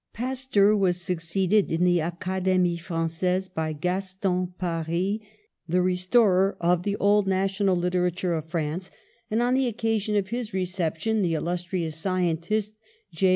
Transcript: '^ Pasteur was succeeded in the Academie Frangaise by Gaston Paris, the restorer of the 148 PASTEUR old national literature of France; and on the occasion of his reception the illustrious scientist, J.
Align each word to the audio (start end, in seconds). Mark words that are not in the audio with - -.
'^ 0.09 0.13
Pasteur 0.13 0.75
was 0.75 0.99
succeeded 0.99 1.71
in 1.71 1.83
the 1.83 2.01
Academie 2.01 2.75
Frangaise 2.75 3.47
by 3.53 3.71
Gaston 3.71 4.51
Paris, 4.57 5.19
the 5.67 5.79
restorer 5.83 6.57
of 6.59 6.81
the 6.81 6.95
148 6.95 6.97
PASTEUR 6.97 6.97
old 6.99 7.27
national 7.27 7.75
literature 7.75 8.33
of 8.33 8.49
France; 8.49 8.89
and 9.29 9.43
on 9.43 9.53
the 9.53 9.67
occasion 9.67 10.15
of 10.15 10.29
his 10.29 10.55
reception 10.55 11.21
the 11.21 11.35
illustrious 11.35 11.97
scientist, 11.97 12.77
J. 13.13 13.29